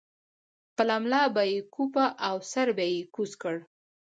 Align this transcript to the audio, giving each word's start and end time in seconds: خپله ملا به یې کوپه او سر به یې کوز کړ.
خپله 0.69 0.95
ملا 1.03 1.23
به 1.35 1.43
یې 1.51 1.57
کوپه 1.73 2.05
او 2.27 2.35
سر 2.51 2.67
به 2.77 2.85
یې 2.93 3.01
کوز 3.15 3.31
کړ. 3.41 3.55